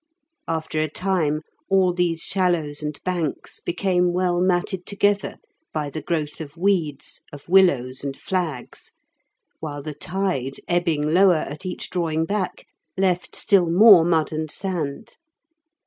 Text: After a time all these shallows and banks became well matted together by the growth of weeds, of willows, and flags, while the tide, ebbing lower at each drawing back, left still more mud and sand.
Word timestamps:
After 0.47 0.81
a 0.81 0.89
time 0.89 1.43
all 1.69 1.93
these 1.93 2.21
shallows 2.21 2.81
and 2.81 2.99
banks 3.03 3.59
became 3.59 4.13
well 4.13 4.41
matted 4.41 4.87
together 4.87 5.35
by 5.73 5.91
the 5.91 6.01
growth 6.01 6.41
of 6.41 6.57
weeds, 6.57 7.21
of 7.31 7.47
willows, 7.47 8.03
and 8.03 8.17
flags, 8.17 8.93
while 9.59 9.83
the 9.83 9.93
tide, 9.93 10.55
ebbing 10.67 11.13
lower 11.13 11.35
at 11.45 11.67
each 11.67 11.91
drawing 11.91 12.25
back, 12.25 12.65
left 12.97 13.35
still 13.35 13.69
more 13.69 14.03
mud 14.03 14.31
and 14.31 14.49
sand. 14.49 15.17